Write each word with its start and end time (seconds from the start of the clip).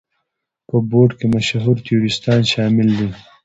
په 0.67 0.75
بورډ 0.89 1.11
کې 1.19 1.25
مشهور 1.35 1.75
تیوریستان 1.85 2.39
شامل 2.51 2.87
دي. 2.99 3.09